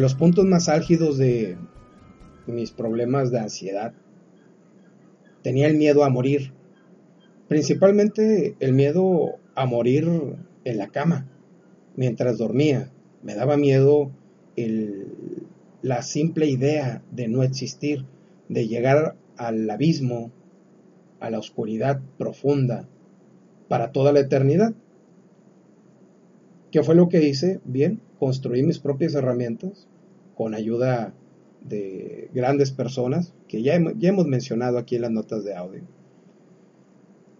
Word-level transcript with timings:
los 0.00 0.14
puntos 0.14 0.44
más 0.44 0.68
álgidos 0.68 1.18
de 1.18 1.56
mis 2.46 2.70
problemas 2.70 3.30
de 3.30 3.40
ansiedad, 3.40 3.94
tenía 5.42 5.66
el 5.66 5.76
miedo 5.76 6.04
a 6.04 6.10
morir. 6.10 6.52
Principalmente 7.48 8.56
el 8.60 8.72
miedo 8.72 9.36
a 9.54 9.66
morir 9.66 10.08
en 10.64 10.78
la 10.78 10.88
cama, 10.88 11.26
mientras 11.96 12.38
dormía. 12.38 12.90
Me 13.22 13.34
daba 13.34 13.56
miedo 13.56 14.10
la 15.82 16.02
simple 16.02 16.46
idea 16.46 17.02
de 17.10 17.28
no 17.28 17.42
existir, 17.42 18.04
de 18.48 18.68
llegar 18.68 19.16
al 19.36 19.68
abismo, 19.70 20.30
a 21.20 21.30
la 21.30 21.38
oscuridad 21.38 22.00
profunda, 22.16 22.86
para 23.68 23.92
toda 23.92 24.12
la 24.12 24.20
eternidad. 24.20 24.74
¿Qué 26.70 26.82
fue 26.82 26.94
lo 26.94 27.08
que 27.08 27.26
hice? 27.26 27.60
Bien, 27.64 28.00
construí 28.18 28.62
mis 28.62 28.78
propias 28.78 29.14
herramientas 29.14 29.86
con 30.34 30.54
ayuda 30.54 31.14
de 31.62 32.30
grandes 32.34 32.70
personas 32.70 33.34
que 33.48 33.62
ya, 33.62 33.78
ya 33.96 34.08
hemos 34.08 34.26
mencionado 34.26 34.78
aquí 34.78 34.96
en 34.96 35.02
las 35.02 35.10
notas 35.10 35.44
de 35.44 35.54
audio. 35.54 35.82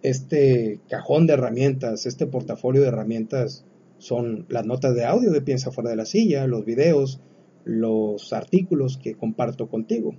Este 0.01 0.79
cajón 0.89 1.27
de 1.27 1.33
herramientas, 1.33 2.05
este 2.05 2.25
portafolio 2.25 2.81
de 2.81 2.87
herramientas 2.87 3.65
son 3.97 4.45
las 4.49 4.65
notas 4.65 4.95
de 4.95 5.05
audio 5.05 5.31
de 5.31 5.41
Piensa 5.41 5.71
fuera 5.71 5.89
de 5.89 5.97
la 5.97 6.05
silla, 6.05 6.47
los 6.47 6.65
videos, 6.65 7.19
los 7.65 8.31
artículos 8.33 8.97
que 8.97 9.15
comparto 9.15 9.67
contigo. 9.67 10.15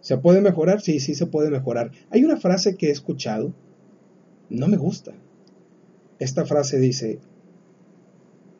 ¿Se 0.00 0.18
puede 0.18 0.40
mejorar? 0.40 0.80
Sí, 0.80 1.00
sí 1.00 1.14
se 1.14 1.26
puede 1.26 1.50
mejorar. 1.50 1.92
Hay 2.10 2.24
una 2.24 2.36
frase 2.36 2.76
que 2.76 2.88
he 2.88 2.90
escuchado, 2.90 3.52
no 4.48 4.68
me 4.68 4.76
gusta. 4.76 5.12
Esta 6.18 6.44
frase 6.44 6.78
dice, 6.78 7.20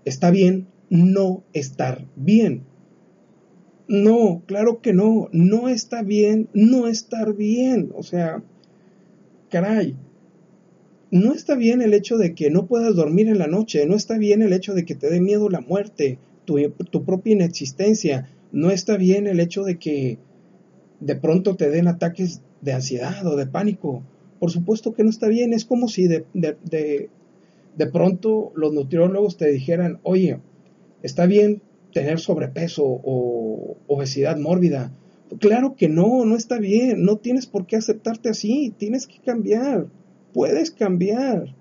está 0.09 0.31
bien 0.31 0.67
no 0.91 1.45
estar 1.53 2.07
bien. 2.17 2.63
No, 3.89 4.43
claro 4.47 4.81
que 4.81 4.93
no, 4.93 5.29
no 5.33 5.69
está 5.69 6.03
bien 6.03 6.49
no 6.53 6.89
estar 6.89 7.35
bien. 7.35 7.91
O 7.95 8.03
sea, 8.03 8.43
caray, 9.51 9.97
no 11.11 11.33
está 11.33 11.55
bien 11.55 11.81
el 11.81 11.95
hecho 11.95 12.19
de 12.19 12.35
que 12.35 12.51
no 12.51 12.67
puedas 12.67 12.95
dormir 12.95 13.29
en 13.29 13.39
la 13.39 13.47
noche, 13.47 13.87
no 13.87 13.97
está 13.97 14.19
bien 14.19 14.43
el 14.43 14.53
hecho 14.53 14.75
de 14.75 14.85
que 14.85 14.95
te 14.95 15.09
dé 15.09 15.21
miedo 15.21 15.49
la 15.49 15.61
muerte, 15.61 16.19
tu, 16.45 16.59
tu 16.91 17.05
propia 17.05 17.33
inexistencia, 17.33 18.29
no 18.53 18.71
está 18.71 18.97
bien 18.97 19.27
el 19.27 19.41
hecho 19.41 19.65
de 19.65 19.79
que 19.79 20.19
de 21.01 21.17
pronto 21.17 21.57
te 21.57 21.71
den 21.71 21.89
ataques 21.89 22.43
de 22.61 22.73
ansiedad 22.73 23.27
o 23.27 23.37
de 23.37 23.47
pánico. 23.47 24.03
Por 24.39 24.51
supuesto 24.51 24.95
que 24.95 25.05
no 25.05 25.11
está 25.11 25.29
bien, 25.29 25.53
es 25.53 25.65
como 25.65 25.89
si 25.89 26.09
de, 26.09 27.09
pronto 27.87 28.53
los 28.55 28.73
nutriólogos 28.73 29.37
te 29.37 29.51
dijeran, 29.51 30.01
oye, 30.03 30.41
está 31.03 31.27
bien 31.27 31.63
tener 31.93 32.19
sobrepeso 32.19 32.85
o 32.85 33.77
obesidad 33.87 34.37
mórbida. 34.37 34.93
Claro 35.41 35.77
que 35.77 35.89
no, 35.89 36.25
no 36.25 36.37
está 36.37 36.59
bien, 36.59 37.05
no 37.05 37.17
tienes 37.17 37.47
por 37.47 37.67
qué 37.67 37.77
aceptarte 37.77 38.31
así, 38.31 38.75
tienes 38.79 39.07
que 39.07 39.21
cambiar 39.21 39.89
puedes 40.33 40.71
cambiar. 40.71 41.55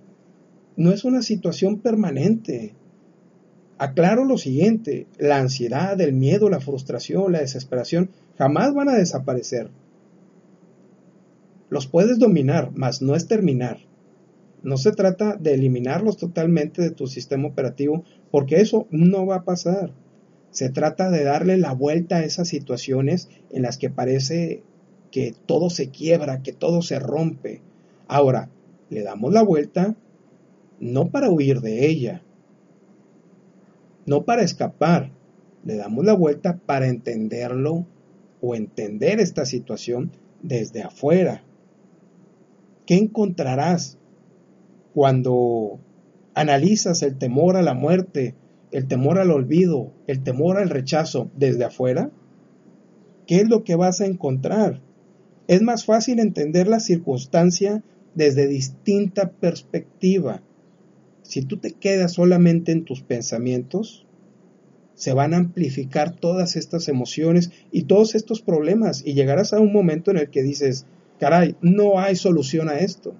No 0.75 0.91
es 0.91 1.03
una 1.03 1.21
situación 1.21 1.79
permanente. 1.79 2.75
Aclaro 3.79 4.25
lo 4.25 4.37
siguiente, 4.37 5.07
la 5.17 5.37
ansiedad, 5.39 5.99
el 5.99 6.13
miedo, 6.13 6.49
la 6.49 6.59
frustración, 6.59 7.31
la 7.31 7.39
desesperación 7.39 8.11
jamás 8.37 8.73
van 8.73 8.89
a 8.89 8.95
desaparecer. 8.95 9.71
Los 11.69 11.87
puedes 11.87 12.19
dominar, 12.19 12.71
mas 12.75 13.01
no 13.01 13.15
es 13.15 13.27
terminar. 13.27 13.79
No 14.63 14.77
se 14.77 14.91
trata 14.91 15.35
de 15.35 15.53
eliminarlos 15.53 16.17
totalmente 16.17 16.81
de 16.81 16.91
tu 16.91 17.07
sistema 17.07 17.47
operativo, 17.47 18.03
porque 18.31 18.57
eso 18.57 18.87
no 18.91 19.25
va 19.25 19.37
a 19.37 19.43
pasar. 19.43 19.93
Se 20.51 20.69
trata 20.69 21.09
de 21.09 21.23
darle 21.23 21.57
la 21.57 21.73
vuelta 21.73 22.17
a 22.17 22.23
esas 22.23 22.47
situaciones 22.47 23.29
en 23.51 23.61
las 23.61 23.77
que 23.77 23.89
parece 23.89 24.63
que 25.11 25.33
todo 25.45 25.69
se 25.69 25.89
quiebra, 25.89 26.41
que 26.41 26.53
todo 26.53 26.81
se 26.81 26.99
rompe. 26.99 27.61
Ahora, 28.07 28.49
le 28.89 29.03
damos 29.03 29.33
la 29.33 29.43
vuelta 29.43 29.95
no 30.79 31.09
para 31.09 31.29
huir 31.29 31.61
de 31.61 31.87
ella, 31.87 32.21
no 34.05 34.23
para 34.23 34.43
escapar, 34.43 35.11
le 35.65 35.75
damos 35.75 36.05
la 36.05 36.13
vuelta 36.13 36.57
para 36.65 36.87
entenderlo 36.87 37.85
o 38.41 38.55
entender 38.55 39.19
esta 39.19 39.45
situación 39.45 40.11
desde 40.41 40.83
afuera. 40.83 41.43
¿Qué 42.85 42.95
encontrarás 42.95 43.97
cuando 44.97 45.79
analizas 46.33 47.03
el 47.03 47.19
temor 47.19 47.55
a 47.55 47.61
la 47.61 47.75
muerte, 47.75 48.33
el 48.71 48.87
temor 48.87 49.19
al 49.19 49.29
olvido, 49.29 49.93
el 50.07 50.23
temor 50.23 50.57
al 50.57 50.71
rechazo 50.71 51.29
desde 51.35 51.65
afuera? 51.65 52.09
¿Qué 53.27 53.35
es 53.35 53.47
lo 53.47 53.63
que 53.63 53.75
vas 53.75 54.01
a 54.01 54.07
encontrar? 54.07 54.81
Es 55.47 55.61
más 55.61 55.85
fácil 55.85 56.17
entender 56.17 56.67
la 56.67 56.79
circunstancia 56.79 57.83
desde 58.15 58.47
distinta 58.47 59.29
perspectiva. 59.29 60.41
Si 61.21 61.43
tú 61.43 61.57
te 61.57 61.73
quedas 61.73 62.13
solamente 62.13 62.71
en 62.71 62.83
tus 62.83 63.01
pensamientos, 63.01 64.07
se 64.95 65.13
van 65.13 65.35
a 65.35 65.37
amplificar 65.37 66.15
todas 66.15 66.55
estas 66.55 66.87
emociones 66.87 67.51
y 67.71 67.83
todos 67.83 68.15
estos 68.15 68.41
problemas 68.41 69.03
y 69.05 69.13
llegarás 69.13 69.53
a 69.53 69.59
un 69.59 69.71
momento 69.71 70.09
en 70.09 70.17
el 70.17 70.31
que 70.31 70.41
dices, 70.41 70.87
caray, 71.19 71.55
no 71.61 71.99
hay 71.99 72.15
solución 72.15 72.67
a 72.67 72.79
esto. 72.79 73.13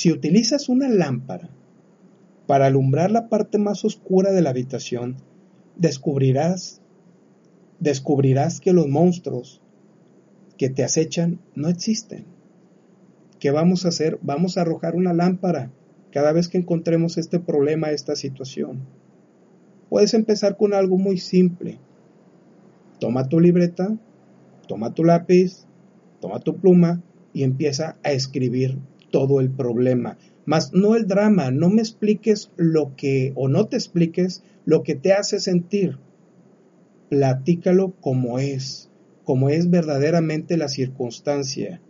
Si 0.00 0.10
utilizas 0.10 0.70
una 0.70 0.88
lámpara 0.88 1.50
para 2.46 2.64
alumbrar 2.64 3.10
la 3.10 3.28
parte 3.28 3.58
más 3.58 3.84
oscura 3.84 4.32
de 4.32 4.40
la 4.40 4.48
habitación, 4.48 5.16
descubrirás 5.76 6.80
descubrirás 7.80 8.62
que 8.62 8.72
los 8.72 8.88
monstruos 8.88 9.60
que 10.56 10.70
te 10.70 10.84
acechan 10.84 11.38
no 11.54 11.68
existen. 11.68 12.24
¿Qué 13.40 13.50
vamos 13.50 13.84
a 13.84 13.88
hacer? 13.88 14.18
Vamos 14.22 14.56
a 14.56 14.62
arrojar 14.62 14.96
una 14.96 15.12
lámpara 15.12 15.70
cada 16.12 16.32
vez 16.32 16.48
que 16.48 16.56
encontremos 16.56 17.18
este 17.18 17.38
problema, 17.38 17.90
esta 17.90 18.16
situación. 18.16 18.80
Puedes 19.90 20.14
empezar 20.14 20.56
con 20.56 20.72
algo 20.72 20.96
muy 20.96 21.18
simple. 21.18 21.78
Toma 23.00 23.28
tu 23.28 23.38
libreta, 23.38 23.94
toma 24.66 24.94
tu 24.94 25.04
lápiz, 25.04 25.66
toma 26.22 26.40
tu 26.40 26.56
pluma 26.56 27.02
y 27.34 27.42
empieza 27.42 27.98
a 28.02 28.12
escribir 28.12 28.78
todo 29.10 29.40
el 29.40 29.50
problema. 29.50 30.18
Mas 30.44 30.72
no 30.72 30.96
el 30.96 31.06
drama, 31.06 31.50
no 31.50 31.68
me 31.68 31.82
expliques 31.82 32.50
lo 32.56 32.96
que 32.96 33.32
o 33.36 33.48
no 33.48 33.66
te 33.66 33.76
expliques 33.76 34.42
lo 34.64 34.82
que 34.82 34.94
te 34.94 35.12
hace 35.12 35.40
sentir. 35.40 35.98
Platícalo 37.08 37.92
como 38.00 38.38
es, 38.38 38.88
como 39.24 39.50
es 39.50 39.70
verdaderamente 39.70 40.56
la 40.56 40.68
circunstancia. 40.68 41.80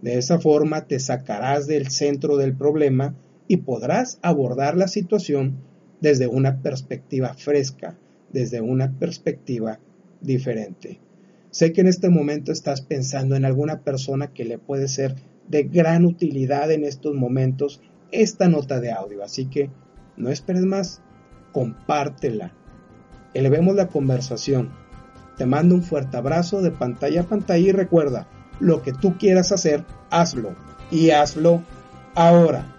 De 0.00 0.18
esa 0.18 0.38
forma 0.38 0.86
te 0.86 0.98
sacarás 0.98 1.66
del 1.66 1.88
centro 1.88 2.36
del 2.36 2.54
problema 2.54 3.14
y 3.48 3.58
podrás 3.58 4.18
abordar 4.22 4.76
la 4.76 4.88
situación 4.88 5.56
desde 6.00 6.26
una 6.26 6.62
perspectiva 6.62 7.34
fresca, 7.34 7.96
desde 8.32 8.60
una 8.60 8.98
perspectiva 8.98 9.78
diferente. 10.20 10.98
Sé 11.50 11.72
que 11.72 11.82
en 11.82 11.86
este 11.86 12.08
momento 12.08 12.50
estás 12.50 12.80
pensando 12.80 13.36
en 13.36 13.44
alguna 13.44 13.82
persona 13.82 14.32
que 14.32 14.44
le 14.44 14.58
puede 14.58 14.88
ser 14.88 15.14
de 15.48 15.64
gran 15.64 16.04
utilidad 16.04 16.70
en 16.70 16.84
estos 16.84 17.14
momentos 17.14 17.80
esta 18.10 18.48
nota 18.48 18.80
de 18.80 18.92
audio, 18.92 19.24
así 19.24 19.46
que 19.46 19.70
no 20.16 20.30
esperes 20.30 20.62
más, 20.62 21.02
compártela. 21.52 22.52
Elevemos 23.34 23.74
la 23.74 23.88
conversación. 23.88 24.70
Te 25.36 25.46
mando 25.46 25.74
un 25.74 25.82
fuerte 25.82 26.18
abrazo 26.18 26.60
de 26.60 26.70
pantalla 26.70 27.22
a 27.22 27.26
pantalla 27.26 27.68
y 27.68 27.72
recuerda, 27.72 28.28
lo 28.60 28.82
que 28.82 28.92
tú 28.92 29.16
quieras 29.16 29.50
hacer, 29.50 29.84
hazlo. 30.10 30.54
Y 30.90 31.10
hazlo 31.10 31.62
ahora. 32.14 32.76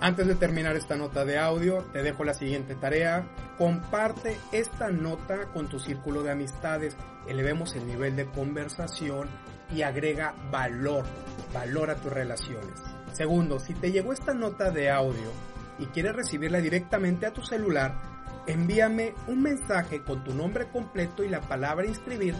Antes 0.00 0.26
de 0.26 0.34
terminar 0.34 0.76
esta 0.76 0.96
nota 0.96 1.24
de 1.24 1.38
audio, 1.38 1.84
te 1.92 2.02
dejo 2.02 2.24
la 2.24 2.34
siguiente 2.34 2.74
tarea. 2.74 3.26
Comparte 3.56 4.36
esta 4.52 4.90
nota 4.90 5.46
con 5.54 5.68
tu 5.68 5.78
círculo 5.78 6.22
de 6.22 6.32
amistades. 6.32 6.96
Elevemos 7.28 7.74
el 7.76 7.86
nivel 7.86 8.16
de 8.16 8.26
conversación 8.26 9.28
y 9.74 9.82
agrega 9.82 10.34
valor, 10.50 11.04
valor 11.52 11.90
a 11.90 11.96
tus 11.96 12.10
relaciones. 12.12 12.80
Segundo, 13.12 13.58
si 13.58 13.74
te 13.74 13.92
llegó 13.92 14.12
esta 14.12 14.34
nota 14.34 14.70
de 14.70 14.90
audio 14.90 15.32
y 15.78 15.86
quieres 15.86 16.14
recibirla 16.14 16.60
directamente 16.60 17.26
a 17.26 17.32
tu 17.32 17.42
celular, 17.42 18.00
envíame 18.46 19.14
un 19.26 19.42
mensaje 19.42 20.02
con 20.02 20.22
tu 20.24 20.34
nombre 20.34 20.68
completo 20.68 21.24
y 21.24 21.28
la 21.28 21.40
palabra 21.40 21.86
inscribir 21.86 22.34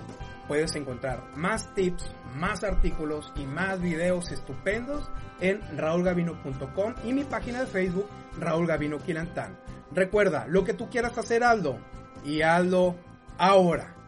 Puedes 0.50 0.76
encontrar 0.76 1.22
más 1.36 1.76
tips, 1.76 2.12
más 2.36 2.64
artículos 2.64 3.32
y 3.36 3.46
más 3.46 3.80
videos 3.80 4.32
estupendos 4.32 5.08
en 5.40 5.62
raulgavino.com 5.78 6.96
y 7.06 7.14
mi 7.14 7.24
página 7.24 7.60
de 7.60 7.68
Facebook 7.68 8.08
Raúl 8.40 8.66
Gavino 8.66 8.98
Quilantán. 8.98 9.56
Recuerda, 9.92 10.48
lo 10.48 10.64
que 10.64 10.74
tú 10.74 10.90
quieras 10.90 11.16
hacer, 11.20 11.44
Aldo, 11.44 11.78
y 12.26 12.42
hazlo 12.42 12.96
ahora. 13.38 13.99